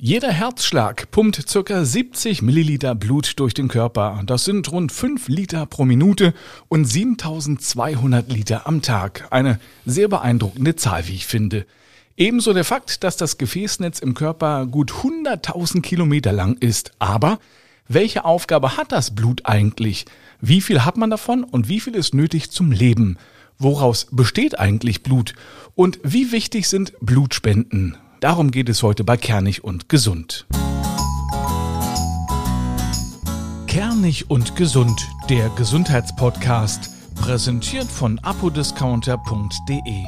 [0.00, 1.84] Jeder Herzschlag pumpt ca.
[1.84, 4.22] 70 Milliliter Blut durch den Körper.
[4.26, 6.34] Das sind rund 5 Liter pro Minute
[6.68, 9.26] und 7200 Liter am Tag.
[9.30, 11.66] Eine sehr beeindruckende Zahl, wie ich finde.
[12.16, 16.92] Ebenso der Fakt, dass das Gefäßnetz im Körper gut 100.000 Kilometer lang ist.
[17.00, 17.40] Aber
[17.88, 20.04] welche Aufgabe hat das Blut eigentlich?
[20.40, 23.18] Wie viel hat man davon und wie viel ist nötig zum Leben?
[23.58, 25.34] Woraus besteht eigentlich Blut?
[25.74, 27.96] Und wie wichtig sind Blutspenden?
[28.20, 30.48] Darum geht es heute bei Kernig und Gesund.
[33.68, 40.04] Kernig und Gesund, der Gesundheitspodcast, präsentiert von apodiscounter.de.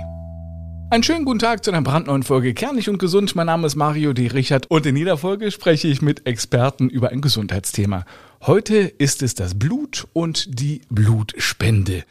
[0.91, 3.37] Einen schönen guten Tag zu einer brandneuen Folge Kernig und Gesund.
[3.37, 4.27] Mein Name ist Mario D.
[4.27, 8.05] Richard und in jeder Folge spreche ich mit Experten über ein Gesundheitsthema.
[8.45, 12.03] Heute ist es das Blut und die Blutspende.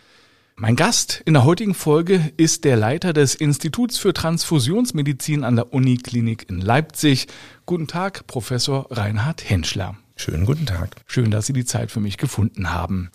[0.61, 5.73] Mein Gast in der heutigen Folge ist der Leiter des Instituts für Transfusionsmedizin an der
[5.73, 7.27] Uniklinik in Leipzig.
[7.65, 9.95] Guten Tag, Professor Reinhard Henschler.
[10.17, 10.97] Schönen guten Tag.
[11.05, 13.09] Schön, dass Sie die Zeit für mich gefunden haben.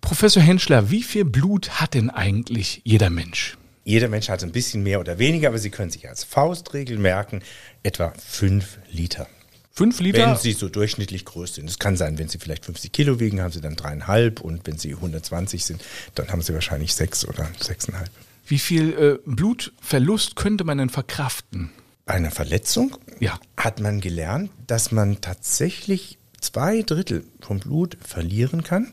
[0.00, 3.58] Professor Henschler, wie viel Blut hat denn eigentlich jeder Mensch?
[3.82, 7.42] Jeder Mensch hat ein bisschen mehr oder weniger, aber Sie können sich als Faustregel merken,
[7.82, 9.26] etwa fünf Liter.
[9.74, 10.32] Fünf Liter?
[10.32, 11.68] Wenn sie so durchschnittlich groß sind.
[11.68, 14.76] Es kann sein, wenn sie vielleicht 50 Kilo wiegen, haben sie dann dreieinhalb und wenn
[14.76, 15.82] sie 120 sind,
[16.14, 18.10] dann haben sie wahrscheinlich sechs oder sechseinhalb.
[18.46, 21.70] Wie viel äh, Blutverlust könnte man denn verkraften?
[22.04, 23.38] Bei einer Verletzung ja.
[23.56, 28.92] hat man gelernt, dass man tatsächlich zwei Drittel vom Blut verlieren kann.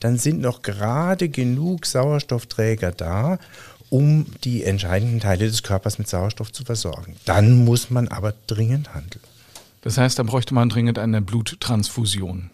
[0.00, 3.38] Dann sind noch gerade genug Sauerstoffträger da,
[3.88, 7.16] um die entscheidenden Teile des Körpers mit Sauerstoff zu versorgen.
[7.24, 9.24] Dann muss man aber dringend handeln.
[9.88, 12.50] Das heißt, da bräuchte man dringend eine Bluttransfusion.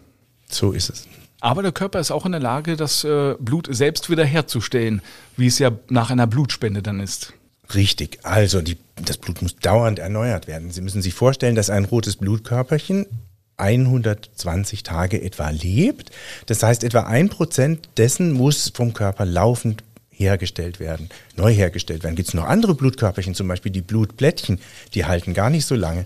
[0.47, 1.05] So ist es.
[1.41, 5.01] Aber der Körper ist auch in der Lage, das äh, Blut selbst wiederherzustellen,
[5.35, 7.33] wie es ja nach einer Blutspende dann ist.
[7.73, 8.19] Richtig.
[8.23, 10.71] Also die, das Blut muss dauernd erneuert werden.
[10.71, 13.05] Sie müssen sich vorstellen, dass ein rotes Blutkörperchen
[13.57, 16.11] 120 Tage etwa lebt.
[16.45, 19.83] Das heißt, etwa ein Prozent dessen muss vom Körper laufend
[20.17, 22.15] hergestellt werden, neu hergestellt werden.
[22.15, 24.59] Gibt es noch andere Blutkörperchen, zum Beispiel die Blutplättchen,
[24.93, 26.05] die halten gar nicht so lange.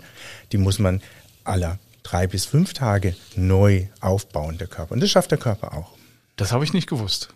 [0.52, 1.00] Die muss man
[1.50, 4.92] aller drei bis fünf Tage neu aufbauen, der Körper.
[4.92, 5.92] Und das schafft der Körper auch.
[6.36, 7.28] Das habe ich nicht gewusst.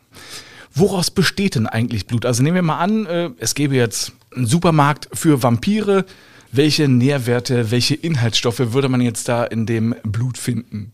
[0.75, 2.27] Woraus besteht denn eigentlich Blut?
[2.27, 6.05] Also nehmen wir mal an, äh, es gäbe jetzt einen Supermarkt für Vampire.
[6.51, 10.93] Welche Nährwerte, welche Inhaltsstoffe würde man jetzt da in dem Blut finden?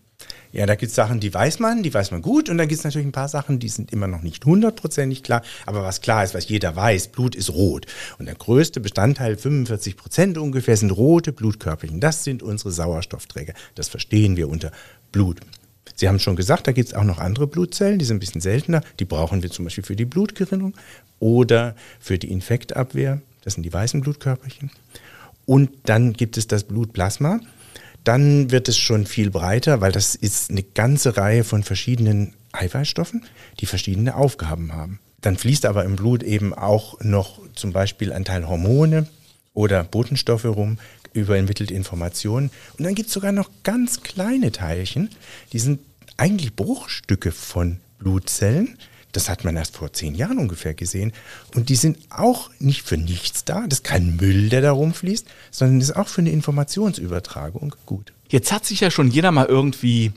[0.53, 2.49] Ja, da gibt's Sachen, die weiß man, die weiß man gut.
[2.49, 5.43] Und dann gibt's natürlich ein paar Sachen, die sind immer noch nicht hundertprozentig klar.
[5.67, 7.87] Aber was klar ist, was jeder weiß, Blut ist rot.
[8.19, 12.01] Und der größte Bestandteil, 45 Prozent ungefähr, sind rote Blutkörperchen.
[12.01, 13.55] Das sind unsere Sauerstoffträger.
[13.77, 14.73] Das verstehen wir unter
[15.13, 15.41] Blut.
[15.95, 18.81] Sie haben schon gesagt, da gibt's auch noch andere Blutzellen, die sind ein bisschen seltener.
[18.99, 20.75] Die brauchen wir zum Beispiel für die Blutgerinnung
[21.19, 23.21] oder für die Infektabwehr.
[23.45, 24.71] Das sind die weißen Blutkörperchen.
[25.47, 27.41] Und dann gibt es das Blutplasma
[28.05, 33.25] dann wird es schon viel breiter, weil das ist eine ganze Reihe von verschiedenen Eiweißstoffen,
[33.61, 35.01] die verschiedene Aufgaben haben.
[35.21, 39.07] Dann fließt aber im Blut eben auch noch zum Beispiel ein Teil Hormone
[39.53, 40.79] oder Botenstoffe rum,
[41.13, 42.51] übermittelt Informationen.
[42.79, 45.11] Und dann gibt es sogar noch ganz kleine Teilchen,
[45.53, 45.81] die sind
[46.17, 48.79] eigentlich Bruchstücke von Blutzellen,
[49.13, 51.13] das hat man erst vor zehn Jahren ungefähr gesehen.
[51.55, 53.67] Und die sind auch nicht für nichts da.
[53.67, 58.13] Das ist kein Müll, der da rumfließt, sondern ist auch für eine Informationsübertragung gut.
[58.29, 60.13] Jetzt hat sich ja schon jeder mal irgendwie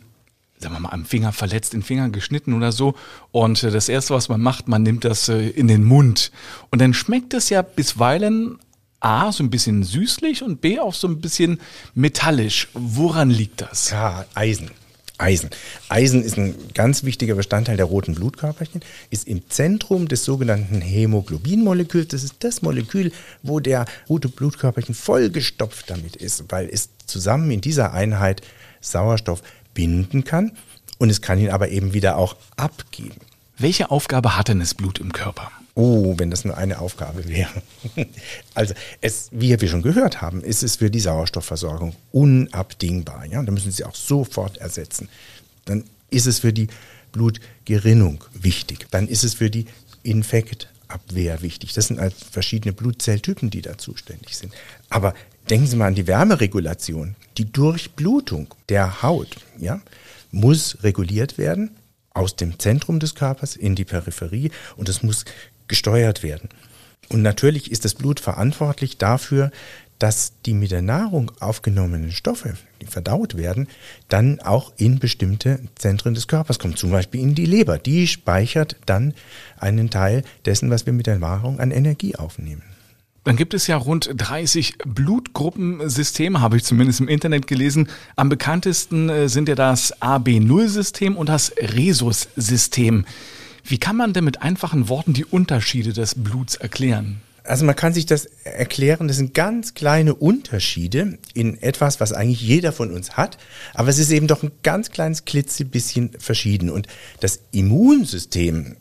[0.59, 2.95] sagen wir mal, am Finger verletzt, den Finger geschnitten oder so.
[3.31, 6.31] Und äh, das Erste, was man macht, man nimmt das äh, in den Mund.
[6.71, 8.59] Und dann schmeckt es ja bisweilen
[9.01, 11.59] A, so ein bisschen süßlich und B, auch so ein bisschen
[11.93, 12.69] metallisch.
[12.73, 13.89] Woran liegt das?
[13.89, 14.71] Ja, Eisen.
[15.23, 15.49] Eisen.
[15.87, 22.09] Eisen ist ein ganz wichtiger Bestandteil der roten Blutkörperchen, ist im Zentrum des sogenannten Hämoglobinmoleküls.
[22.09, 27.61] Das ist das Molekül, wo der rote Blutkörperchen vollgestopft damit ist, weil es zusammen in
[27.61, 28.41] dieser Einheit
[28.81, 29.41] Sauerstoff
[29.73, 30.51] binden kann
[30.97, 33.21] und es kann ihn aber eben wieder auch abgeben.
[33.57, 35.51] Welche Aufgabe hat denn das Blut im Körper?
[35.75, 37.49] Oh, wenn das nur eine Aufgabe wäre.
[38.53, 43.25] Also, es, wie wir schon gehört haben, ist es für die Sauerstoffversorgung unabdingbar.
[43.25, 43.41] Ja?
[43.41, 45.09] Da müssen Sie auch sofort ersetzen.
[45.65, 46.67] Dann ist es für die
[47.11, 48.85] Blutgerinnung wichtig.
[48.91, 49.65] Dann ist es für die
[50.03, 51.73] Infektabwehr wichtig.
[51.73, 54.53] Das sind halt verschiedene Blutzelltypen, die da zuständig sind.
[54.89, 55.15] Aber
[55.49, 57.15] denken Sie mal an die Wärmeregulation.
[57.37, 59.81] Die Durchblutung der Haut ja,
[60.31, 61.71] muss reguliert werden
[62.13, 65.25] aus dem Zentrum des Körpers in die Peripherie und es muss
[65.73, 66.49] gesteuert werden.
[67.09, 69.49] Und natürlich ist das Blut verantwortlich dafür,
[69.97, 73.67] dass die mit der Nahrung aufgenommenen Stoffe, die verdaut werden,
[74.07, 77.79] dann auch in bestimmte Zentren des Körpers kommen, zum Beispiel in die Leber.
[77.79, 79.15] Die speichert dann
[79.57, 82.61] einen Teil dessen, was wir mit der Nahrung an Energie aufnehmen.
[83.23, 87.89] Dann gibt es ja rund 30 Blutgruppensysteme, habe ich zumindest im Internet gelesen.
[88.15, 93.05] Am bekanntesten äh, sind ja das AB0-System und das Rhesus-System.
[93.63, 97.21] Wie kann man denn mit einfachen Worten die Unterschiede des Bluts erklären?
[97.45, 102.41] Also man kann sich das erklären, das sind ganz kleine Unterschiede in etwas, was eigentlich
[102.41, 103.37] jeder von uns hat,
[103.73, 106.69] aber es ist eben doch ein ganz kleines klitzebisschen verschieden.
[106.69, 106.87] Und
[107.19, 108.77] das Immunsystem,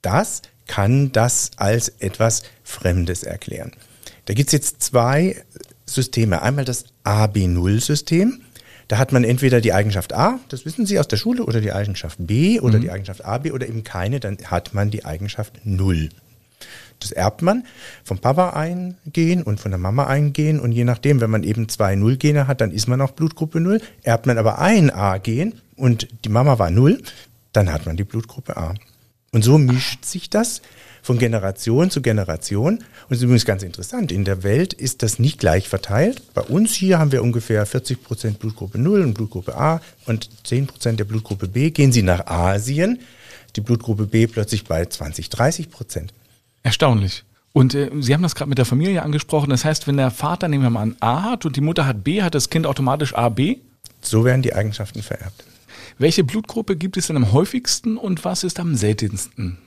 [0.00, 3.72] das kann das als etwas Fremdes erklären.
[4.24, 5.44] Da gibt's jetzt zwei
[5.84, 6.42] Systeme.
[6.42, 8.40] Einmal das AB0-System.
[8.88, 11.72] Da hat man entweder die Eigenschaft A, das wissen Sie aus der Schule, oder die
[11.72, 12.82] Eigenschaft B oder mhm.
[12.82, 16.08] die Eigenschaft AB oder eben keine, dann hat man die Eigenschaft 0.
[17.00, 17.64] Das erbt man
[18.04, 21.94] vom Papa eingehen und von der Mama eingehen und je nachdem, wenn man eben zwei
[21.94, 23.80] Null-Gene hat, dann ist man auch Blutgruppe 0.
[24.02, 27.02] Erbt man aber ein A-Gen und die Mama war 0,
[27.52, 28.74] dann hat man die Blutgruppe A.
[29.32, 30.62] Und so mischt sich das
[31.06, 32.78] von Generation zu Generation.
[32.78, 34.10] Und das ist übrigens ganz interessant.
[34.10, 36.20] In der Welt ist das nicht gleich verteilt.
[36.34, 40.66] Bei uns hier haben wir ungefähr 40 Prozent Blutgruppe 0 und Blutgruppe A und 10
[40.66, 41.70] Prozent der Blutgruppe B.
[41.70, 42.98] Gehen Sie nach Asien,
[43.54, 46.12] die Blutgruppe B plötzlich bei 20, 30 Prozent.
[46.64, 47.22] Erstaunlich.
[47.52, 49.50] Und äh, Sie haben das gerade mit der Familie angesprochen.
[49.50, 52.02] Das heißt, wenn der Vater, nehmen wir mal an, A hat und die Mutter hat
[52.02, 53.58] B, hat das Kind automatisch AB?
[54.00, 55.44] So werden die Eigenschaften vererbt.
[55.98, 59.58] Welche Blutgruppe gibt es denn am häufigsten und was ist am seltensten?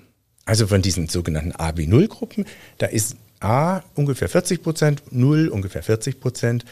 [0.49, 2.43] Also von diesen sogenannten AB0-Gruppen,
[2.79, 6.65] da ist A ungefähr 40 Prozent, 0 ungefähr 40 Prozent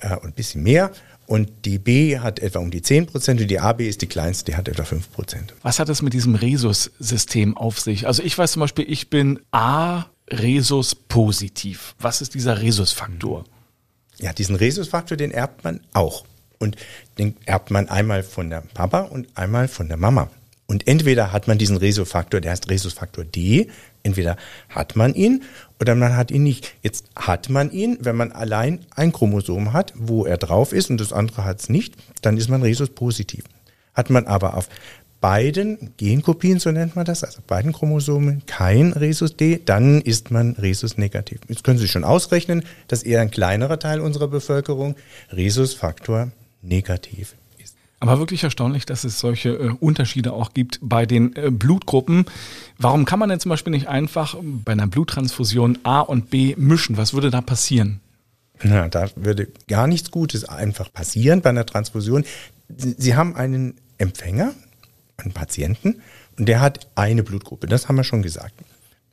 [0.00, 0.92] äh, und ein bisschen mehr.
[1.24, 4.50] Und die B hat etwa um die 10 Prozent und die AB ist die kleinste,
[4.52, 5.54] die hat etwa 5 Prozent.
[5.62, 8.06] Was hat es mit diesem Rhesus-System auf sich?
[8.06, 11.94] Also ich weiß zum Beispiel, ich bin A Rhesus positiv.
[12.00, 13.44] Was ist dieser Rhesus-Faktor?
[14.18, 16.26] Ja, diesen Rhesus-Faktor, den erbt man auch.
[16.58, 16.76] Und
[17.16, 20.28] den erbt man einmal von der Papa und einmal von der Mama.
[20.72, 23.68] Und entweder hat man diesen Rhesusfaktor, der heißt Rhesusfaktor D,
[24.02, 24.38] entweder
[24.70, 25.42] hat man ihn
[25.78, 26.72] oder man hat ihn nicht.
[26.80, 30.98] Jetzt hat man ihn, wenn man allein ein Chromosom hat, wo er drauf ist und
[30.98, 33.44] das andere hat es nicht, dann ist man Rhesus positiv.
[33.92, 34.70] Hat man aber auf
[35.20, 40.52] beiden Genkopien, so nennt man das, also beiden Chromosomen, kein Rhesus D, dann ist man
[40.52, 41.40] Rhesus negativ.
[41.48, 44.96] Jetzt können Sie schon ausrechnen, dass eher ein kleinerer Teil unserer Bevölkerung
[45.36, 46.32] Rhesusfaktor
[46.62, 47.34] negativ
[48.02, 52.24] aber wirklich erstaunlich, dass es solche äh, Unterschiede auch gibt bei den äh, Blutgruppen.
[52.76, 56.96] Warum kann man denn zum Beispiel nicht einfach bei einer Bluttransfusion A und B mischen?
[56.96, 58.00] Was würde da passieren?
[58.64, 62.24] Na, da würde gar nichts Gutes einfach passieren bei einer Transfusion.
[62.76, 64.52] Sie haben einen Empfänger,
[65.18, 66.02] einen Patienten,
[66.36, 67.68] und der hat eine Blutgruppe.
[67.68, 68.54] Das haben wir schon gesagt.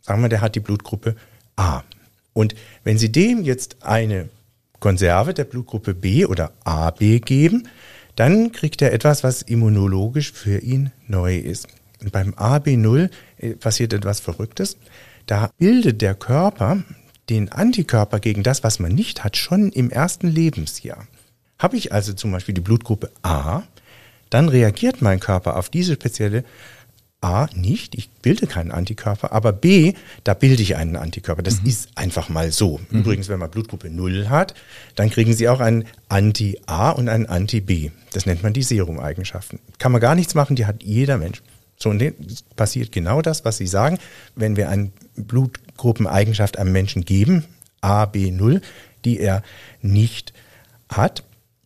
[0.01, 1.15] Sagen wir, der hat die Blutgruppe
[1.57, 1.83] A.
[2.33, 4.29] Und wenn Sie dem jetzt eine
[4.79, 7.67] Konserve der Blutgruppe B oder AB geben,
[8.19, 11.69] dann kriegt er etwas, was immunologisch für ihn neu ist.
[12.01, 14.75] Und beim AB0 äh, passiert etwas Verrücktes.
[15.25, 16.83] Da bildet der Körper
[17.29, 21.07] den Antikörper gegen das, was man nicht hat, schon im ersten Lebensjahr.
[21.59, 23.63] Habe ich also zum Beispiel die Blutgruppe A,
[24.29, 26.43] dann reagiert mein Körper auf diese spezielle
[27.21, 29.93] A nicht, ich bilde keinen Antikörper, aber B,
[30.23, 31.43] da bilde ich einen Antikörper.
[31.43, 31.67] Das mhm.
[31.67, 32.79] ist einfach mal so.
[32.89, 32.99] Mhm.
[32.99, 34.53] Übrigens, wenn man Blutgruppe 0 hat,
[34.95, 37.91] dann kriegen Sie auch einen Anti-A und einen Anti-B.
[38.13, 39.59] Das nennt man die Serumeigenschaften.
[39.79, 41.41] Kann man gar nichts machen, die hat jeder Mensch.
[41.77, 42.01] So, und
[42.55, 43.99] passiert genau das, was Sie sagen.
[44.35, 47.43] Wenn wir eine Blutgruppeneigenschaft einem Menschen geben,
[47.81, 48.61] A, B, 0,
[49.03, 49.43] die er
[49.81, 50.33] nicht
[50.89, 51.23] hat,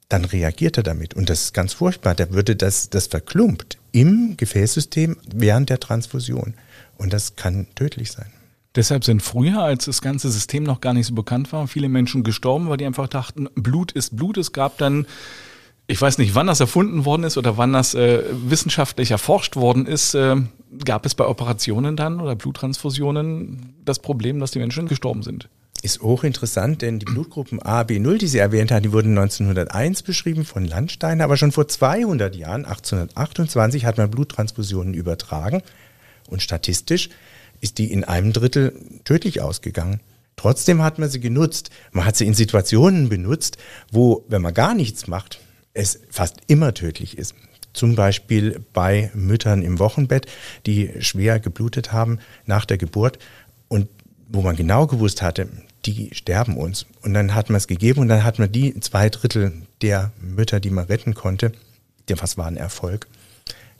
[0.09, 1.13] dann reagiert er damit.
[1.13, 2.15] Und das ist ganz furchtbar.
[2.15, 6.55] Da würde das, das verklumpt im Gefäßsystem während der Transfusion.
[6.97, 8.31] Und das kann tödlich sein.
[8.75, 12.23] Deshalb sind früher, als das ganze System noch gar nicht so bekannt war, viele Menschen
[12.23, 14.37] gestorben, weil die einfach dachten, Blut ist Blut.
[14.37, 15.05] Es gab dann,
[15.85, 19.85] ich weiß nicht, wann das erfunden worden ist oder wann das äh, wissenschaftlich erforscht worden
[19.85, 20.37] ist, äh,
[20.83, 25.49] gab es bei Operationen dann oder Bluttransfusionen das Problem, dass die Menschen gestorben sind
[25.83, 30.45] ist hochinteressant, denn die Blutgruppen A, B0, die Sie erwähnt haben, die wurden 1901 beschrieben
[30.45, 35.61] von Landstein, aber schon vor 200 Jahren, 1828, hat man Bluttransfusionen übertragen
[36.29, 37.09] und statistisch
[37.59, 38.73] ist die in einem Drittel
[39.03, 39.99] tödlich ausgegangen.
[40.37, 41.69] Trotzdem hat man sie genutzt.
[41.91, 43.57] Man hat sie in Situationen benutzt,
[43.91, 45.39] wo, wenn man gar nichts macht,
[45.73, 47.35] es fast immer tödlich ist.
[47.73, 50.27] Zum Beispiel bei Müttern im Wochenbett,
[50.65, 53.19] die schwer geblutet haben nach der Geburt
[53.67, 53.89] und
[54.29, 55.47] wo man genau gewusst hatte,
[55.85, 56.85] die sterben uns.
[57.01, 60.59] Und dann hat man es gegeben und dann hat man die zwei Drittel der Mütter,
[60.59, 61.51] die man retten konnte,
[62.07, 63.07] was war ein Erfolg.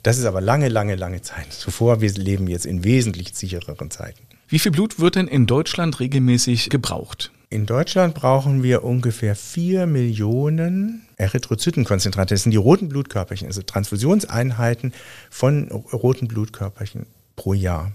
[0.02, 1.52] Das ist aber lange, lange, lange Zeit.
[1.52, 4.20] Zuvor, wir leben jetzt in wesentlich sichereren Zeiten.
[4.48, 7.32] Wie viel Blut wird denn in Deutschland regelmäßig gebraucht?
[7.48, 12.34] In Deutschland brauchen wir ungefähr vier Millionen Erythrozytenkonzentrate.
[12.34, 14.92] Das sind die roten Blutkörperchen, also Transfusionseinheiten
[15.30, 17.06] von roten Blutkörperchen
[17.36, 17.92] pro Jahr.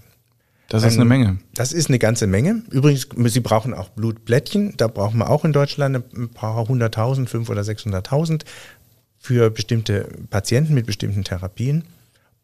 [0.70, 1.38] Das ist eine Menge.
[1.52, 2.62] Das ist eine ganze Menge.
[2.70, 4.74] Übrigens, Sie brauchen auch Blutblättchen.
[4.76, 8.44] Da brauchen wir auch in Deutschland ein paar hunderttausend, fünf oder sechshunderttausend
[9.18, 11.84] für bestimmte Patienten mit bestimmten Therapien.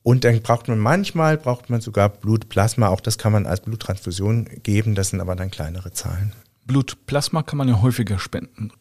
[0.03, 2.89] Und dann braucht man manchmal, braucht man sogar Blutplasma.
[2.89, 4.97] Auch das kann man als Bluttransfusion geben.
[4.97, 6.33] Das sind aber dann kleinere Zahlen.
[6.67, 8.73] Blutplasma kann man ja häufiger spenden.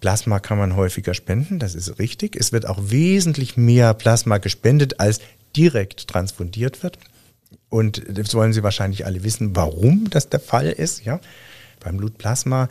[0.00, 2.36] Plasma kann man häufiger spenden, das ist richtig.
[2.36, 5.20] Es wird auch wesentlich mehr Plasma gespendet, als
[5.56, 6.98] direkt transfundiert wird.
[7.68, 11.04] Und das wollen Sie wahrscheinlich alle wissen, warum das der Fall ist.
[11.04, 11.20] Ja,
[11.80, 12.68] beim Blutplasma,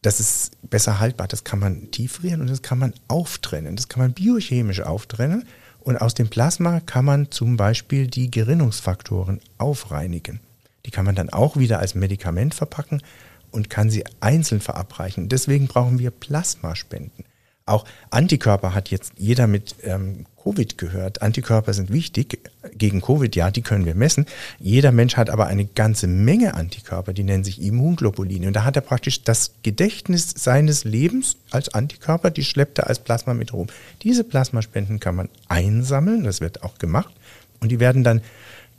[0.00, 1.28] das ist besser haltbar.
[1.28, 3.76] Das kann man tiefrieren und das kann man auftrennen.
[3.76, 5.44] Das kann man biochemisch auftrennen.
[5.80, 10.40] Und aus dem Plasma kann man zum Beispiel die Gerinnungsfaktoren aufreinigen.
[10.86, 13.02] Die kann man dann auch wieder als Medikament verpacken
[13.50, 15.28] und kann sie einzeln verabreichen.
[15.28, 17.24] Deswegen brauchen wir Plasmaspenden.
[17.72, 21.22] Auch Antikörper hat jetzt jeder mit ähm, Covid gehört.
[21.22, 24.26] Antikörper sind wichtig gegen Covid, ja, die können wir messen.
[24.58, 28.46] Jeder Mensch hat aber eine ganze Menge Antikörper, die nennen sich Immunglobuline.
[28.46, 32.98] Und da hat er praktisch das Gedächtnis seines Lebens als Antikörper, die schleppt er als
[32.98, 33.68] Plasma mit rum.
[34.02, 37.14] Diese Plasmaspenden kann man einsammeln, das wird auch gemacht.
[37.60, 38.20] Und die werden dann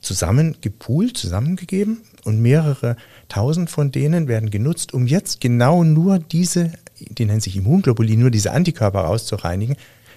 [0.02, 2.96] zusammen gepoolt, zusammengegeben und mehrere
[3.28, 6.74] tausend von denen werden genutzt, um jetzt genau nur diese,
[7.10, 9.76] die nennen sich Immunglobulin, nur diese Antikörper rauszureinigen.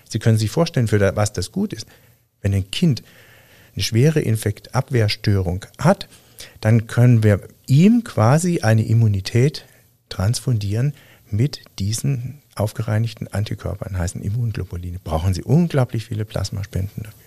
[0.09, 1.87] Sie können sich vorstellen, für was das gut ist.
[2.41, 3.03] Wenn ein Kind
[3.75, 6.09] eine schwere Infektabwehrstörung hat,
[6.61, 9.67] dann können wir ihm quasi eine Immunität
[10.09, 10.93] transfundieren
[11.31, 14.99] mit diesen aufgereinigten Antikörpern, heißen Immunglobuline.
[15.03, 17.26] Brauchen Sie unglaublich viele Plasmaspenden dafür.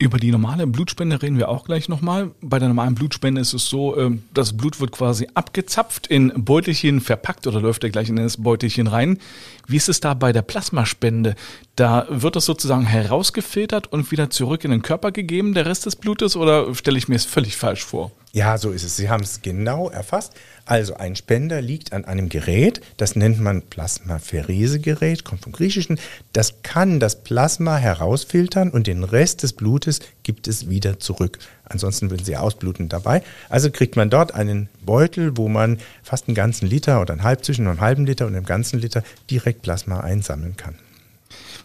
[0.00, 2.30] Über die normale Blutspende reden wir auch gleich nochmal.
[2.40, 7.02] Bei der normalen Blutspende ist es so, ähm, das Blut wird quasi abgezapft, in Beutelchen
[7.02, 9.18] verpackt oder läuft er gleich in das Beutelchen rein.
[9.66, 11.34] Wie ist es da bei der Plasmaspende?
[11.76, 15.96] Da wird das sozusagen herausgefiltert und wieder zurück in den Körper gegeben, der Rest des
[15.96, 18.10] Blutes, oder stelle ich mir es völlig falsch vor?
[18.32, 18.96] Ja, so ist es.
[18.96, 20.34] Sie haben es genau erfasst.
[20.64, 25.98] Also ein Spender liegt an einem Gerät, das nennt man Plasmapheresegerät, kommt vom Griechischen.
[26.32, 31.40] Das kann das Plasma herausfiltern und den Rest des Blutes gibt es wieder zurück.
[31.64, 33.24] Ansonsten würden sie ausbluten dabei.
[33.48, 37.44] Also kriegt man dort einen Beutel, wo man fast einen ganzen Liter oder einen halb
[37.44, 40.76] zwischen einem halben Liter und einem ganzen Liter direkt Plasma einsammeln kann.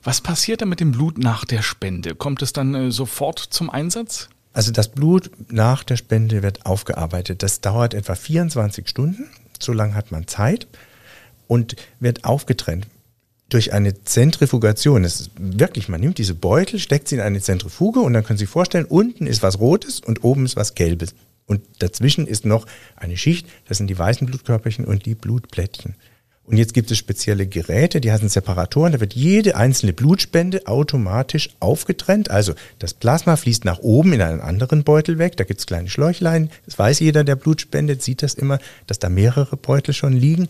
[0.04, 2.16] Was passiert dann mit dem Blut nach der Spende?
[2.16, 4.30] Kommt es dann äh, sofort zum Einsatz?
[4.56, 7.44] Also das Blut nach der Spende wird aufgearbeitet.
[7.44, 9.26] Das dauert etwa 24 Stunden.
[9.60, 10.66] So lange hat man Zeit
[11.48, 12.88] und wird aufgetrennt
[13.50, 15.04] durch eine Zentrifugation.
[15.04, 18.38] Das ist wirklich, man nimmt diese Beutel, steckt sie in eine Zentrifuge und dann können
[18.38, 21.16] Sie sich vorstellen, unten ist was Rotes und oben ist was Gelbes.
[21.46, 25.96] Und dazwischen ist noch eine Schicht, das sind die weißen Blutkörperchen und die Blutplättchen.
[26.48, 28.94] Und jetzt gibt es spezielle Geräte, die heißen Separatoren.
[28.94, 32.30] Da wird jede einzelne Blutspende automatisch aufgetrennt.
[32.30, 35.38] Also das Plasma fließt nach oben in einen anderen Beutel weg.
[35.38, 36.52] Da gibt es kleine Schläuchlein.
[36.68, 40.48] Das weiß jeder, der Blut spendet, sieht das immer, dass da mehrere Beutel schon liegen.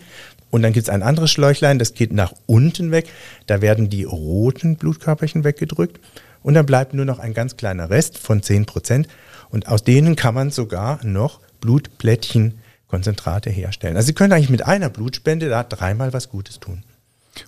[0.49, 3.07] Und dann gibt es ein anderes Schläuchlein, das geht nach unten weg.
[3.45, 5.99] Da werden die roten Blutkörperchen weggedrückt.
[6.43, 9.07] Und dann bleibt nur noch ein ganz kleiner Rest von 10 Prozent.
[9.49, 13.95] Und aus denen kann man sogar noch Blutplättchen Konzentrate herstellen.
[13.95, 16.83] Also Sie können eigentlich mit einer Blutspende da dreimal was Gutes tun.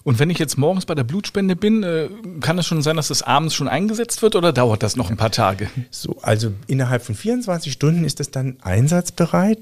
[0.03, 2.09] Und wenn ich jetzt morgens bei der Blutspende bin, äh,
[2.41, 5.17] kann es schon sein, dass das abends schon eingesetzt wird oder dauert das noch ein
[5.17, 5.69] paar Tage?
[5.91, 9.59] So, also innerhalb von 24 Stunden ist es dann einsatzbereit.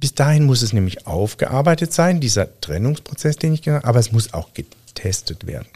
[0.00, 4.12] Bis dahin muss es nämlich aufgearbeitet sein, dieser Trennungsprozess, den ich genannt habe, aber es
[4.12, 5.68] muss auch getestet werden.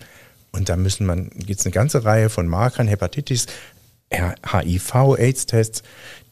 [0.53, 3.47] Und da müssen man, gibt es eine ganze Reihe von Markern, Hepatitis,
[4.13, 5.83] HIV, AIDS-Tests,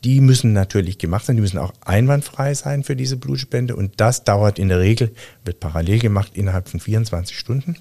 [0.04, 4.25] die müssen natürlich gemacht sein, die müssen auch einwandfrei sein für diese Blutspende und das
[4.25, 5.12] dauert in der Regel,
[5.44, 7.76] wird parallel gemacht innerhalb von 24 Stunden.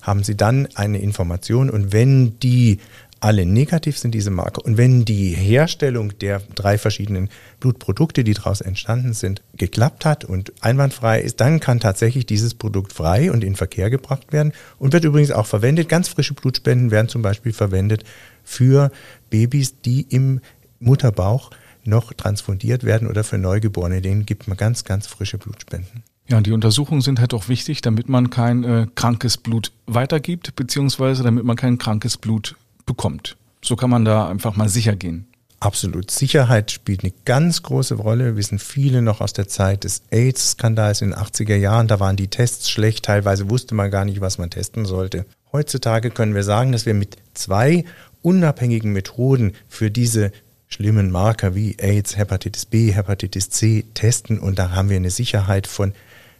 [0.00, 2.78] Haben Sie dann eine Information und wenn die
[3.22, 7.30] alle negativ sind, diese Marker, und wenn die Herstellung der drei verschiedenen
[7.60, 12.92] Blutprodukte, die daraus entstanden sind, geklappt hat und einwandfrei ist, dann kann tatsächlich dieses Produkt
[12.92, 15.88] frei und in Verkehr gebracht werden und wird übrigens auch verwendet.
[15.88, 18.02] Ganz frische Blutspenden werden zum Beispiel verwendet
[18.42, 18.90] für
[19.30, 20.40] Babys, die im
[20.80, 21.50] Mutterbauch
[21.84, 26.02] noch transfundiert werden oder für Neugeborene, denen gibt man ganz, ganz frische Blutspenden.
[26.28, 30.54] Ja, und die Untersuchungen sind halt auch wichtig, damit man kein äh, krankes Blut weitergibt,
[30.54, 32.56] beziehungsweise damit man kein krankes Blut
[32.86, 33.36] bekommt.
[33.62, 35.26] So kann man da einfach mal sicher gehen.
[35.62, 36.10] Absolut.
[36.10, 38.24] Sicherheit spielt eine ganz große Rolle.
[38.24, 41.86] Wir wissen viele noch aus der Zeit des AIDS-Skandals in den 80er Jahren.
[41.86, 43.04] Da waren die Tests schlecht.
[43.04, 45.24] Teilweise wusste man gar nicht, was man testen sollte.
[45.52, 47.84] Heutzutage können wir sagen, dass wir mit zwei
[48.22, 50.32] unabhängigen Methoden für diese
[50.68, 55.66] schlimmen Marker wie AIDS, Hepatitis B, Hepatitis C testen und da haben wir eine Sicherheit
[55.66, 55.92] von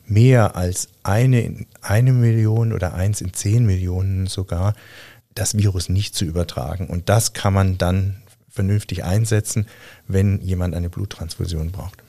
[0.07, 4.75] mehr als eine in eine Million oder eins in zehn Millionen sogar,
[5.35, 6.87] das Virus nicht zu übertragen.
[6.89, 9.67] Und das kann man dann vernünftig einsetzen,
[10.07, 12.03] wenn jemand eine Bluttransfusion braucht.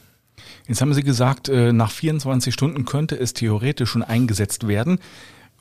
[0.68, 5.00] Jetzt haben Sie gesagt, äh, nach 24 Stunden könnte es theoretisch schon eingesetzt werden.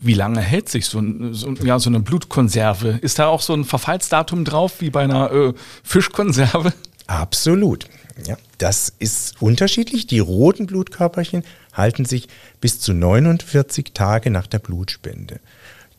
[0.05, 2.99] Wie lange hält sich so, so, ja, so eine Blutkonserve?
[3.01, 5.53] Ist da auch so ein Verfallsdatum drauf wie bei einer äh,
[5.85, 6.73] Fischkonserve?
[7.07, 7.87] Absolut.
[8.27, 10.09] Ja, das ist unterschiedlich.
[10.09, 12.29] Die roten Blutkörperchen halten sich
[12.61, 15.41] bis zu 49 Tage nach der Blutspende.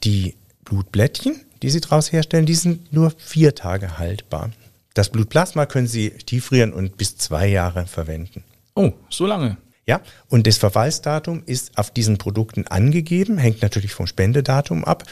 [0.04, 4.52] Die Blutblättchen, die Sie daraus herstellen, die sind nur vier Tage haltbar.
[4.94, 8.44] Das Blutplasma können Sie tiefrieren und bis zwei Jahre verwenden.
[8.76, 9.58] Oh, so lange.
[9.86, 10.00] Ja,
[10.30, 15.04] und das Verfallsdatum ist auf diesen Produkten angegeben, hängt natürlich vom Spendedatum ab.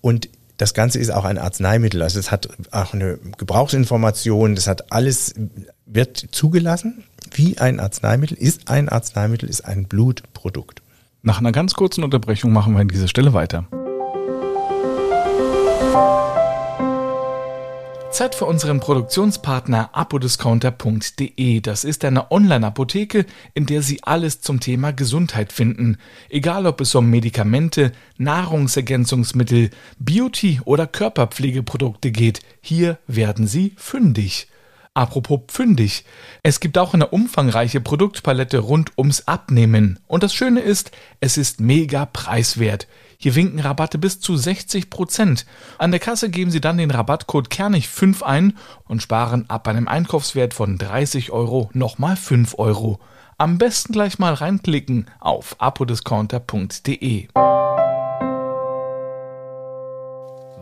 [0.00, 2.02] Und das Ganze ist auch ein Arzneimittel.
[2.02, 5.34] Also es hat auch eine Gebrauchsinformation, das hat alles,
[5.84, 7.04] wird zugelassen
[7.34, 10.82] wie ein Arzneimittel, ist ein Arzneimittel, ist ein Blutprodukt.
[11.22, 13.66] Nach einer ganz kurzen Unterbrechung machen wir an dieser Stelle weiter.
[18.10, 21.60] Zeit für unseren Produktionspartner apodiscounter.de.
[21.60, 25.98] Das ist eine Online-Apotheke, in der Sie alles zum Thema Gesundheit finden.
[26.28, 34.48] Egal ob es um Medikamente, Nahrungsergänzungsmittel, Beauty oder Körperpflegeprodukte geht, hier werden Sie fündig.
[34.94, 36.06] Apropos pfündig.
[36.42, 39.98] Es gibt auch eine umfangreiche Produktpalette rund ums Abnehmen.
[40.06, 42.86] Und das Schöne ist, es ist mega preiswert.
[43.18, 45.46] Hier winken Rabatte bis zu 60 Prozent.
[45.78, 50.54] An der Kasse geben Sie dann den Rabattcode Kernig5 ein und sparen ab einem Einkaufswert
[50.54, 53.00] von 30 Euro nochmal 5 Euro.
[53.38, 57.28] Am besten gleich mal reinklicken auf apodiscounter.de.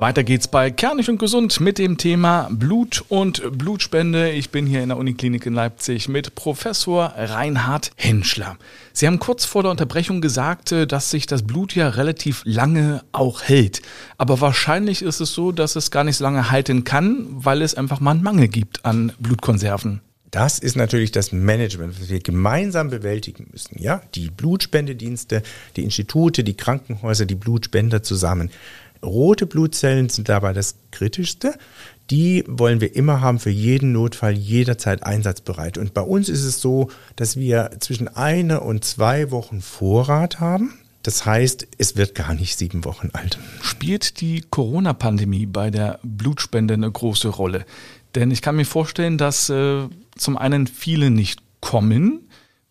[0.00, 4.30] Weiter geht's bei Kernig und Gesund mit dem Thema Blut und Blutspende.
[4.32, 8.56] Ich bin hier in der Uniklinik in Leipzig mit Professor Reinhard Henschler.
[8.92, 13.04] Sie haben kurz vor der Unterbrechung gesagt, äh, dass sich das Blut ja relativ lange
[13.12, 13.82] auch hält.
[14.18, 17.76] Aber wahrscheinlich ist es so, dass es gar nicht so lange halten kann, weil es
[17.76, 20.00] einfach mal einen Mangel gibt an Blutkonserven.
[20.34, 23.80] Das ist natürlich das Management, was wir gemeinsam bewältigen müssen.
[23.80, 25.44] Ja, die Blutspendedienste,
[25.76, 28.50] die Institute, die Krankenhäuser, die Blutspender zusammen.
[29.04, 31.54] Rote Blutzellen sind dabei das Kritischste.
[32.10, 35.78] Die wollen wir immer haben für jeden Notfall, jederzeit einsatzbereit.
[35.78, 40.74] Und bei uns ist es so, dass wir zwischen eine und zwei Wochen Vorrat haben.
[41.02, 43.38] Das heißt, es wird gar nicht sieben Wochen alt.
[43.62, 47.66] Spielt die Corona-Pandemie bei der Blutspende eine große Rolle?
[48.14, 49.86] Denn ich kann mir vorstellen, dass äh,
[50.16, 52.23] zum einen viele nicht kommen,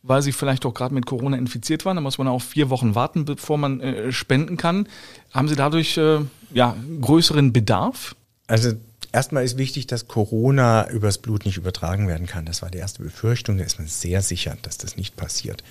[0.04, 1.96] weil sie vielleicht auch gerade mit Corona infiziert waren.
[1.96, 4.88] Da muss man auch vier Wochen warten, bevor man äh, spenden kann.
[5.32, 6.20] Haben Sie dadurch äh,
[6.54, 8.16] ja, größeren Bedarf?
[8.48, 8.74] Also
[9.14, 12.46] erstmal ist wichtig, dass Corona übers Blut nicht übertragen werden kann.
[12.46, 13.58] Das war die erste Befürchtung.
[13.58, 15.64] Da ist man sehr sicher, dass das nicht passiert.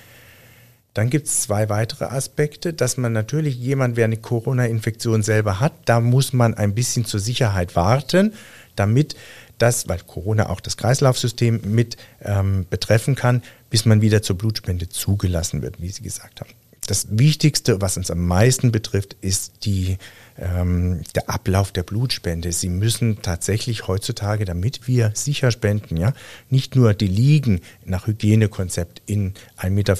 [0.94, 5.72] Dann gibt es zwei weitere Aspekte, dass man natürlich jemand, wer eine Corona-Infektion selber hat,
[5.86, 8.34] da muss man ein bisschen zur Sicherheit warten,
[8.76, 9.16] damit
[9.56, 14.90] das, weil Corona auch das Kreislaufsystem mit ähm, betreffen kann, bis man wieder zur Blutspende
[14.90, 16.50] zugelassen wird, wie Sie gesagt haben.
[16.86, 19.96] Das Wichtigste, was uns am meisten betrifft, ist die,
[20.36, 22.52] ähm, der Ablauf der Blutspende.
[22.52, 26.12] Sie müssen tatsächlich heutzutage, damit wir sicher spenden, ja,
[26.50, 29.96] nicht nur die Liegen nach Hygienekonzept in 1,50 Meter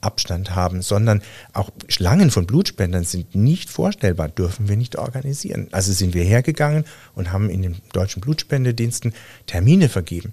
[0.00, 1.22] Abstand haben, sondern
[1.54, 5.68] auch Schlangen von Blutspendern sind nicht vorstellbar, dürfen wir nicht organisieren.
[5.72, 6.84] Also sind wir hergegangen
[7.14, 9.12] und haben in den deutschen Blutspendediensten
[9.46, 10.32] Termine vergeben.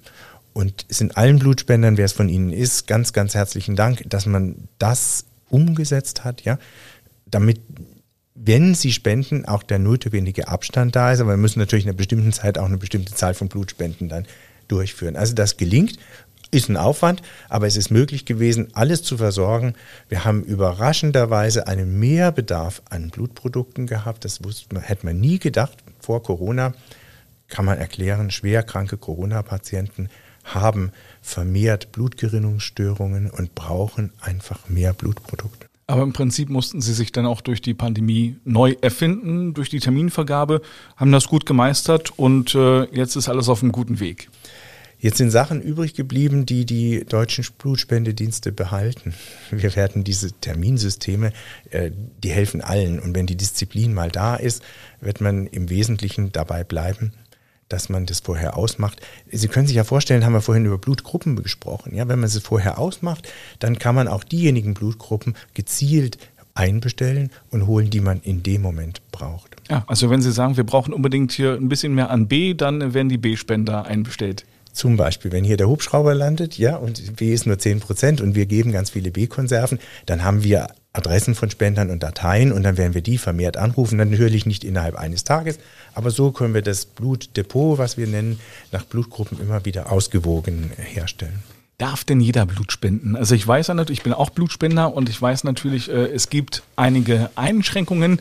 [0.60, 4.67] Und sind allen Blutspendern, wer es von Ihnen ist, ganz, ganz herzlichen Dank, dass man
[4.78, 6.60] das umgesetzt hat, ja,
[7.26, 7.62] damit
[8.36, 11.22] wenn sie spenden, auch der notwendige Abstand da ist.
[11.22, 14.26] Aber wir müssen natürlich in einer bestimmten Zeit auch eine bestimmte Zahl von Blutspenden dann
[14.67, 15.15] durchführen.
[15.15, 15.98] Also das gelingt,
[16.52, 19.76] ist ein Aufwand, aber es ist möglich gewesen, alles zu versorgen.
[20.10, 24.26] Wir haben überraschenderweise einen Mehrbedarf an Blutprodukten gehabt.
[24.26, 25.78] Das wusste man, hätte man nie gedacht.
[26.02, 26.74] Vor Corona
[27.48, 30.10] kann man erklären, schwerkranke Corona-Patienten
[30.43, 35.67] haben vermehrt Blutgerinnungsstörungen und brauchen einfach mehr Blutprodukte.
[35.88, 39.80] Aber im Prinzip mussten sie sich dann auch durch die Pandemie neu erfinden, durch die
[39.80, 40.62] Terminvergabe,
[40.95, 44.30] haben das gut gemeistert und äh, jetzt ist alles auf einem guten Weg.
[44.99, 49.13] Jetzt sind Sachen übrig geblieben, die die deutschen Blutspendedienste behalten.
[49.49, 51.32] Wir werden diese Terminsysteme,
[51.71, 51.89] äh,
[52.21, 52.99] die helfen allen.
[52.99, 54.62] Und wenn die Disziplin mal da ist,
[54.99, 57.13] wird man im Wesentlichen dabei bleiben,
[57.69, 58.99] dass man das vorher ausmacht.
[59.32, 61.95] Sie können sich ja vorstellen, haben wir vorhin über Blutgruppen gesprochen.
[61.95, 66.17] Ja, wenn man sie vorher ausmacht, dann kann man auch diejenigen Blutgruppen gezielt
[66.55, 69.55] einbestellen und holen, die man in dem Moment braucht.
[69.69, 72.93] Ja, also wenn Sie sagen, wir brauchen unbedingt hier ein bisschen mehr an B, dann
[72.93, 74.45] werden die B-Spender einbestellt.
[74.73, 78.36] Zum Beispiel, wenn hier der Hubschrauber landet, ja, und B ist nur 10 Prozent und
[78.36, 82.78] wir geben ganz viele B-Konserven, dann haben wir Adressen von Spendern und Dateien und dann
[82.78, 83.97] werden wir die vermehrt anrufen.
[83.97, 85.60] Natürlich nicht innerhalb eines Tages,
[85.93, 88.39] aber so können wir das Blutdepot, was wir nennen,
[88.71, 91.43] nach Blutgruppen immer wieder ausgewogen herstellen.
[91.78, 93.15] Darf denn jeder Blut spenden?
[93.15, 96.30] Also ich weiß ja natürlich, ich bin auch Blutspender und ich weiß natürlich, äh, es
[96.30, 98.19] gibt einige Einschränkungen.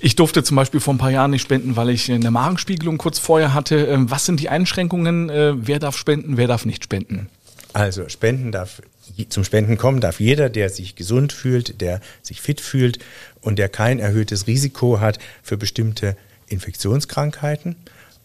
[0.00, 3.20] Ich durfte zum Beispiel vor ein paar Jahren nicht spenden, weil ich eine Magenspiegelung kurz
[3.20, 3.86] vorher hatte.
[3.86, 5.30] Ähm, was sind die Einschränkungen?
[5.30, 7.28] Äh, wer darf spenden, wer darf nicht spenden?
[7.72, 8.82] Also spenden darf
[9.28, 12.98] zum Spenden kommen darf jeder, der sich gesund fühlt, der sich fit fühlt
[13.40, 16.16] und der kein erhöhtes Risiko hat für bestimmte
[16.48, 17.76] Infektionskrankheiten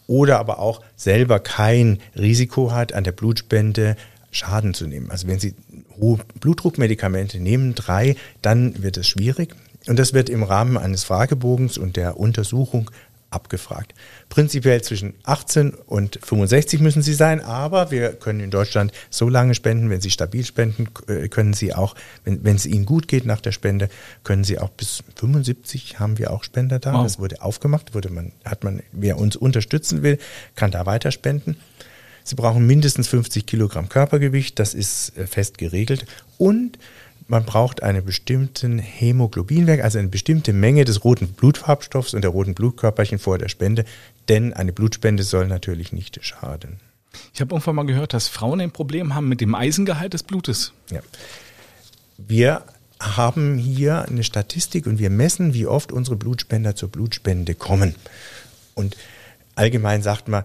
[0.06, 3.96] oder aber auch selber kein Risiko hat, an der Blutspende
[4.30, 5.10] Schaden zu nehmen.
[5.10, 5.54] Also wenn Sie
[5.98, 9.54] hohe Blutdruckmedikamente nehmen, drei, dann wird es schwierig.
[9.86, 12.90] Und das wird im Rahmen eines Fragebogens und der Untersuchung
[13.34, 13.94] abgefragt.
[14.28, 19.54] Prinzipiell zwischen 18 und 65 müssen sie sein, aber wir können in Deutschland so lange
[19.54, 21.94] spenden, wenn sie stabil spenden, äh, können sie auch,
[22.24, 23.88] wenn, wenn es ihnen gut geht nach der Spende,
[24.22, 26.94] können sie auch bis 75 haben wir auch Spender da.
[26.94, 27.02] Wow.
[27.02, 30.18] Das wurde aufgemacht, wurde man, hat man, wer uns unterstützen will,
[30.54, 31.56] kann da weiter spenden.
[32.26, 36.06] Sie brauchen mindestens 50 Kilogramm Körpergewicht, das ist äh, fest geregelt.
[36.38, 36.78] Und
[37.26, 42.54] man braucht einen bestimmten Hämoglobinwert, also eine bestimmte Menge des roten Blutfarbstoffs und der roten
[42.54, 43.84] Blutkörperchen vor der Spende,
[44.28, 46.80] denn eine Blutspende soll natürlich nicht schaden.
[47.32, 50.72] Ich habe irgendwann mal gehört, dass Frauen ein Problem haben mit dem Eisengehalt des Blutes.
[50.90, 51.00] Ja.
[52.18, 52.62] Wir
[53.00, 57.94] haben hier eine Statistik und wir messen, wie oft unsere Blutspender zur Blutspende kommen.
[58.74, 58.96] Und
[59.54, 60.44] allgemein sagt man,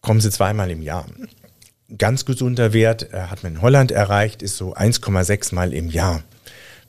[0.00, 1.06] kommen sie zweimal im Jahr.
[1.98, 6.24] Ganz gesunder Wert äh, hat man in Holland erreicht, ist so 1,6 Mal im Jahr.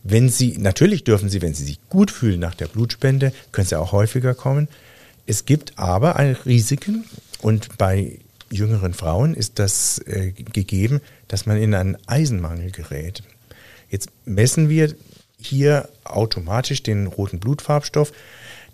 [0.04, 3.78] Wenn Sie, natürlich dürfen Sie, wenn Sie sich gut fühlen nach der Blutspende, können Sie
[3.78, 4.68] auch häufiger kommen.
[5.26, 7.06] Es gibt aber Risiken
[7.42, 13.22] und bei jüngeren Frauen ist das äh, gegeben, dass man in einen Eisenmangel gerät.
[13.90, 14.96] Jetzt messen wir
[15.40, 18.12] hier automatisch den roten Blutfarbstoff.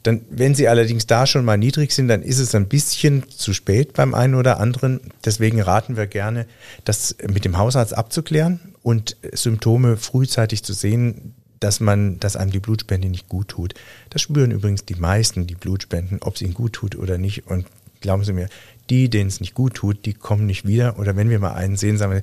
[0.03, 3.53] Dann, wenn sie allerdings da schon mal niedrig sind, dann ist es ein bisschen zu
[3.53, 4.99] spät beim einen oder anderen.
[5.23, 6.45] Deswegen raten wir gerne,
[6.83, 12.59] das mit dem Hausarzt abzuklären und Symptome frühzeitig zu sehen, dass man, dass einem die
[12.59, 13.73] Blutspende nicht gut tut.
[14.09, 17.47] Das spüren übrigens die meisten, die Blutspenden, ob es ihnen gut tut oder nicht.
[17.47, 17.65] Und
[18.01, 18.49] glauben Sie mir,
[18.89, 20.99] die, denen es nicht gut tut, die kommen nicht wieder.
[20.99, 22.21] Oder wenn wir mal einen sehen, sagen wir,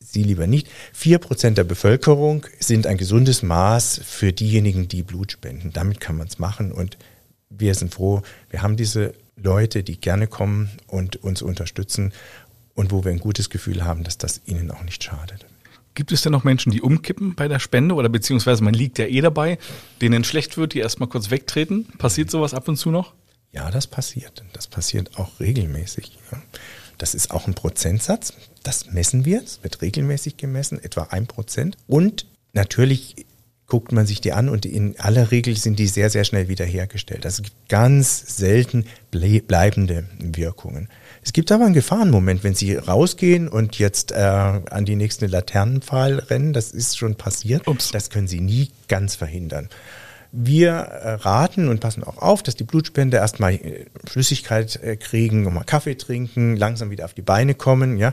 [0.00, 0.68] Sie lieber nicht.
[0.92, 5.72] Vier Prozent der Bevölkerung sind ein gesundes Maß für diejenigen, die Blut spenden.
[5.72, 6.96] Damit kann man es machen und
[7.50, 8.22] wir sind froh.
[8.50, 12.12] Wir haben diese Leute, die gerne kommen und uns unterstützen
[12.74, 15.46] und wo wir ein gutes Gefühl haben, dass das ihnen auch nicht schadet.
[15.94, 19.06] Gibt es denn noch Menschen, die umkippen bei der Spende oder beziehungsweise man liegt ja
[19.06, 19.58] eh dabei,
[20.00, 21.86] denen schlecht wird, die erstmal kurz wegtreten?
[21.98, 23.14] Passiert sowas ab und zu noch?
[23.50, 24.44] Ja, das passiert.
[24.52, 26.16] Das passiert auch regelmäßig.
[26.98, 28.34] Das ist auch ein Prozentsatz.
[28.62, 29.42] Das messen wir.
[29.42, 31.76] Es wird regelmäßig gemessen, etwa ein Prozent.
[31.86, 33.26] Und natürlich
[33.68, 37.26] guckt man sich die an und in aller Regel sind die sehr, sehr schnell wiederhergestellt.
[37.26, 40.88] Also es gibt ganz selten bleibende Wirkungen.
[41.22, 46.18] Es gibt aber einen Gefahrenmoment, wenn Sie rausgehen und jetzt äh, an die nächste Laternenpfahl
[46.18, 47.90] rennen, das ist schon passiert, Ups.
[47.90, 49.68] das können Sie nie ganz verhindern.
[50.30, 55.42] Wir äh, raten und passen auch auf, dass die Blutspender erstmal äh, Flüssigkeit äh, kriegen,
[55.42, 58.12] nochmal Kaffee trinken, langsam wieder auf die Beine kommen, ja.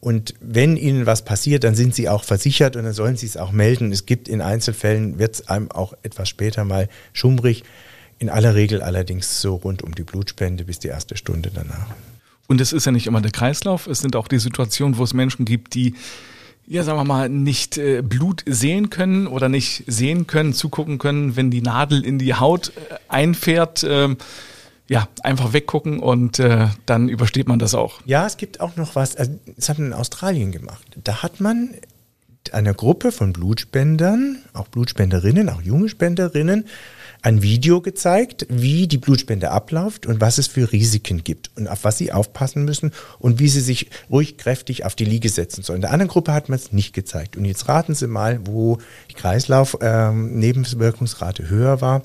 [0.00, 3.36] Und wenn ihnen was passiert, dann sind sie auch versichert und dann sollen sie es
[3.36, 3.90] auch melden.
[3.90, 7.64] Es gibt in Einzelfällen, wird es einem auch etwas später mal schummrig.
[8.20, 11.88] In aller Regel allerdings so rund um die Blutspende bis die erste Stunde danach.
[12.46, 15.14] Und es ist ja nicht immer der Kreislauf, es sind auch die Situationen, wo es
[15.14, 15.94] Menschen gibt, die
[16.68, 21.34] ja, sagen wir mal, nicht äh, Blut sehen können oder nicht sehen können, zugucken können,
[21.34, 23.82] wenn die Nadel in die Haut äh, einfährt.
[23.82, 24.16] Äh,
[24.90, 28.00] ja, einfach weggucken und äh, dann übersteht man das auch.
[28.06, 30.82] Ja, es gibt auch noch was, also, das hat man in Australien gemacht.
[31.04, 31.74] Da hat man
[32.52, 36.64] einer Gruppe von Blutspendern, auch Blutspenderinnen, auch junge Spenderinnen,
[37.22, 41.82] ein Video gezeigt, wie die Blutspende abläuft und was es für Risiken gibt und auf
[41.84, 45.80] was sie aufpassen müssen und wie sie sich ruhig kräftig auf die Liege setzen sollen.
[45.80, 47.36] Der anderen Gruppe hat man es nicht gezeigt.
[47.36, 48.78] Und jetzt raten Sie mal, wo
[49.10, 52.02] die Kreislauf-Nebenwirkungsrate ähm, höher war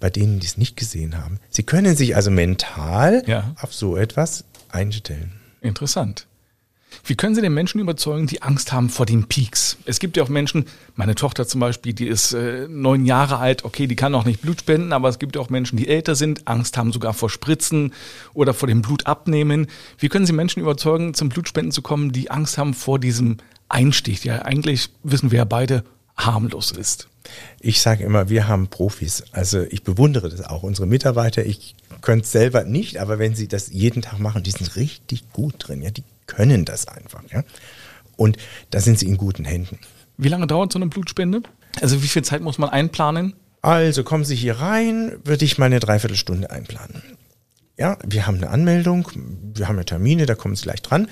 [0.00, 1.38] bei denen, die es nicht gesehen haben.
[1.48, 3.54] Sie können sich also mental ja.
[3.60, 5.32] auf so etwas einstellen.
[5.60, 6.26] Interessant.
[7.04, 9.76] Wie können Sie den Menschen überzeugen, die Angst haben vor den Peaks?
[9.84, 13.64] Es gibt ja auch Menschen, meine Tochter zum Beispiel, die ist äh, neun Jahre alt,
[13.64, 16.14] okay, die kann noch nicht Blut spenden, aber es gibt ja auch Menschen, die älter
[16.14, 17.92] sind, Angst haben sogar vor Spritzen
[18.32, 19.66] oder vor dem Blutabnehmen.
[19.98, 24.20] Wie können Sie Menschen überzeugen, zum Blutspenden zu kommen, die Angst haben vor diesem Einstich,
[24.20, 25.84] der eigentlich, wissen wir ja beide,
[26.16, 27.08] harmlos ist?
[27.60, 29.24] Ich sage immer, wir haben Profis.
[29.32, 30.62] Also ich bewundere das auch.
[30.62, 34.50] Unsere Mitarbeiter, ich könnte es selber nicht, aber wenn sie das jeden Tag machen, die
[34.50, 35.82] sind richtig gut drin.
[35.82, 37.22] Ja, die können das einfach.
[37.32, 37.42] Ja,
[38.16, 38.36] und
[38.70, 39.78] da sind sie in guten Händen.
[40.16, 41.42] Wie lange dauert so eine Blutspende?
[41.80, 43.34] Also wie viel Zeit muss man einplanen?
[43.62, 47.02] Also kommen Sie hier rein, würde ich mal eine Dreiviertelstunde einplanen.
[47.76, 49.08] Ja, wir haben eine Anmeldung,
[49.54, 51.08] wir haben ja Termine, da kommen Sie gleich dran.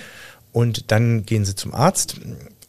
[0.53, 2.17] Und dann gehen Sie zum Arzt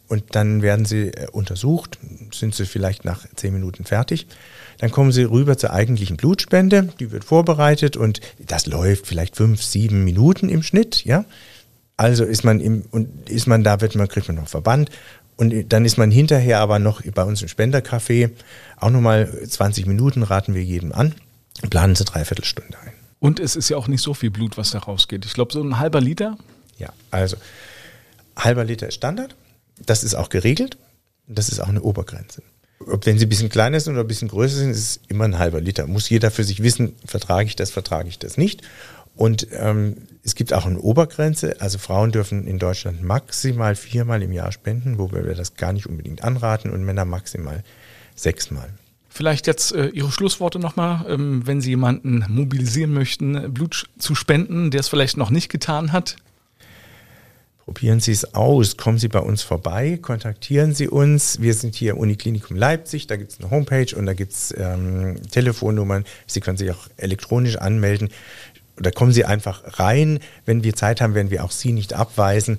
[0.08, 1.98] und dann werden Sie äh, untersucht,
[2.32, 4.26] sind Sie vielleicht nach zehn Minuten fertig.
[4.78, 9.62] Dann kommen Sie rüber zur eigentlichen Blutspende, die wird vorbereitet und das läuft vielleicht fünf,
[9.62, 11.24] sieben Minuten im Schnitt, ja.
[11.96, 14.90] Also ist man im, und ist man da, wird man, kriegt man noch Verband.
[15.36, 18.30] Und dann ist man hinterher aber noch bei uns im Spendercafé,
[18.76, 21.14] auch nochmal 20 Minuten raten wir jedem an,
[21.70, 22.92] planen Sie dreiviertel Stunde ein.
[23.18, 25.24] Und es ist ja auch nicht so viel Blut, was da rausgeht.
[25.24, 26.36] Ich glaube, so ein halber Liter.
[26.78, 27.36] Ja, also
[28.36, 29.34] halber Liter ist Standard.
[29.78, 30.78] Das ist auch geregelt.
[31.26, 32.42] Das ist auch eine Obergrenze.
[32.86, 35.24] Ob wenn sie ein bisschen kleiner sind oder ein bisschen größer sind, ist es immer
[35.24, 35.86] ein halber Liter.
[35.86, 38.62] Muss jeder für sich wissen, vertrage ich das, vertrage ich das nicht.
[39.16, 41.60] Und ähm, es gibt auch eine Obergrenze.
[41.60, 45.86] Also Frauen dürfen in Deutschland maximal viermal im Jahr spenden, wobei wir das gar nicht
[45.86, 47.62] unbedingt anraten, und Männer maximal
[48.16, 48.68] sechsmal.
[49.08, 54.72] Vielleicht jetzt äh, Ihre Schlussworte nochmal, ähm, wenn Sie jemanden mobilisieren möchten, Blut zu spenden,
[54.72, 56.16] der es vielleicht noch nicht getan hat.
[57.64, 61.40] Probieren Sie es aus, kommen Sie bei uns vorbei, kontaktieren Sie uns.
[61.40, 64.54] Wir sind hier im Uniklinikum Leipzig, da gibt es eine Homepage und da gibt es
[64.56, 66.04] ähm, Telefonnummern.
[66.26, 68.10] Sie können sich auch elektronisch anmelden
[68.78, 70.18] oder kommen Sie einfach rein.
[70.46, 72.58] Wenn wir Zeit haben, werden wir auch Sie nicht abweisen.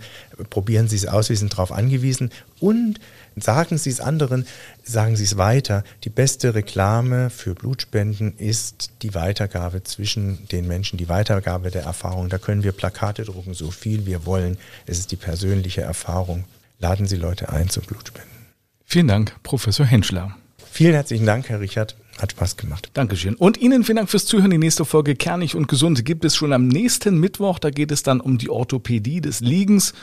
[0.50, 2.32] Probieren Sie es aus, wir sind darauf angewiesen.
[2.60, 3.00] Und
[3.36, 4.48] sagen Sie es anderen,
[4.84, 5.84] sagen Sie es weiter.
[6.04, 12.30] Die beste Reklame für Blutspenden ist die Weitergabe zwischen den Menschen, die Weitergabe der Erfahrung.
[12.30, 14.58] Da können wir Plakate drucken, so viel wir wollen.
[14.86, 16.46] Es ist die persönliche Erfahrung.
[16.80, 18.32] Laden Sie Leute ein zum Blutspenden.
[18.86, 20.36] Vielen Dank, Professor Henschler.
[20.72, 21.96] Vielen herzlichen Dank, Herr Richard.
[22.18, 22.92] Hat Spaß gemacht.
[22.94, 23.36] Dankeschön.
[23.36, 24.50] Und Ihnen vielen Dank fürs Zuhören.
[24.50, 27.60] Die nächste Folge Kernig und Gesund gibt es schon am nächsten Mittwoch.
[27.60, 29.94] Da geht es dann um die Orthopädie des Liegens.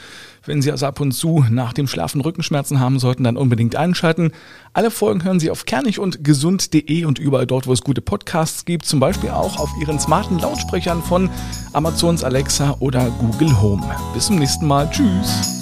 [0.44, 4.32] Wenn Sie also ab und zu nach dem Schlafen Rückenschmerzen haben sollten, dann unbedingt einschalten.
[4.74, 8.66] Alle Folgen hören Sie auf kernig und gesund.de und überall dort, wo es gute Podcasts
[8.66, 8.84] gibt.
[8.84, 11.30] Zum Beispiel auch auf Ihren smarten Lautsprechern von
[11.72, 13.82] Amazons Alexa oder Google Home.
[14.12, 14.90] Bis zum nächsten Mal.
[14.90, 15.61] Tschüss.